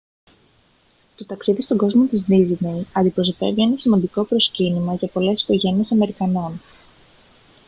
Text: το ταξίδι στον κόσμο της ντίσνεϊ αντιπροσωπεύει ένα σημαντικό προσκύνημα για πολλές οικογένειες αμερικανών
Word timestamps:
το 1.15 1.25
ταξίδι 1.25 1.61
στον 1.61 1.77
κόσμο 1.77 2.05
της 2.05 2.25
ντίσνεϊ 2.25 2.87
αντιπροσωπεύει 2.93 3.61
ένα 3.61 3.77
σημαντικό 3.77 4.23
προσκύνημα 4.23 4.93
για 4.93 5.07
πολλές 5.07 5.41
οικογένειες 5.41 5.91
αμερικανών 5.91 6.61